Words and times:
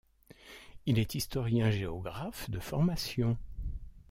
Il 0.87 0.97
est 0.97 1.13
historien-géographe 1.13 2.49
de 2.49 2.57
formation. 2.57 3.37